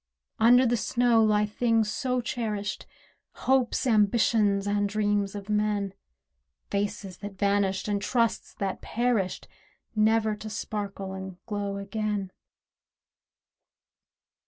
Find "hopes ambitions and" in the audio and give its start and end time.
3.45-4.89